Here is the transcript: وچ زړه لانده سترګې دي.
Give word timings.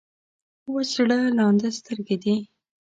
وچ 0.71 0.87
زړه 0.95 1.17
لانده 1.37 1.69
سترګې 1.77 2.17
دي. 2.23 2.35